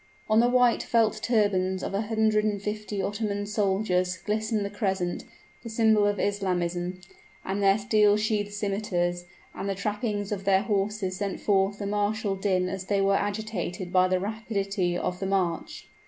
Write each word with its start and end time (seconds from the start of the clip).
On 0.27 0.39
the 0.39 0.49
white 0.49 0.81
felt 0.81 1.21
turbans 1.21 1.83
of 1.83 1.93
a 1.93 2.01
hundred 2.01 2.43
and 2.43 2.59
fifty 2.59 3.03
Ottoman 3.03 3.45
soldiers 3.45 4.17
glistened 4.17 4.65
the 4.65 4.71
crescent, 4.71 5.25
the 5.61 5.69
symbol 5.69 6.07
of 6.07 6.19
Islamism; 6.19 6.99
and 7.45 7.61
their 7.61 7.77
steel 7.77 8.17
sheathed 8.17 8.51
scimiters 8.51 9.25
and 9.53 9.69
the 9.69 9.75
trappings 9.75 10.31
of 10.31 10.43
their 10.43 10.63
horses 10.63 11.17
sent 11.17 11.39
forth 11.39 11.79
a 11.81 11.85
martial 11.85 12.35
din 12.35 12.67
as 12.67 12.85
they 12.85 12.99
were 12.99 13.13
agitated 13.15 13.93
by 13.93 14.07
the 14.07 14.19
rapidity 14.19 14.97
of 14.97 15.19
the 15.19 15.27
march. 15.27 15.87